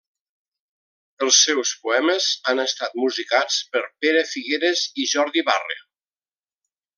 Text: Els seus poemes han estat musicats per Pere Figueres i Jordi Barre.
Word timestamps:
Els 1.25 1.41
seus 1.47 1.73
poemes 1.83 2.29
han 2.53 2.63
estat 2.63 2.97
musicats 3.03 3.59
per 3.75 3.83
Pere 4.07 4.25
Figueres 4.31 4.83
i 5.05 5.07
Jordi 5.13 5.45
Barre. 5.51 5.79